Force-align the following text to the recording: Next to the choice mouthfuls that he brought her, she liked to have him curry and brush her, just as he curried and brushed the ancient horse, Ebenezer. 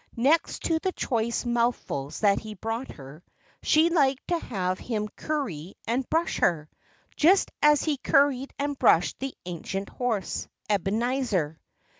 Next 0.17 0.63
to 0.63 0.79
the 0.79 0.93
choice 0.93 1.45
mouthfuls 1.45 2.21
that 2.21 2.39
he 2.39 2.55
brought 2.55 2.93
her, 2.93 3.23
she 3.61 3.91
liked 3.91 4.29
to 4.29 4.39
have 4.39 4.79
him 4.79 5.07
curry 5.09 5.75
and 5.85 6.09
brush 6.09 6.39
her, 6.39 6.67
just 7.15 7.51
as 7.61 7.83
he 7.83 7.97
curried 7.97 8.51
and 8.57 8.79
brushed 8.79 9.19
the 9.19 9.35
ancient 9.45 9.89
horse, 9.89 10.47
Ebenezer. 10.67 11.59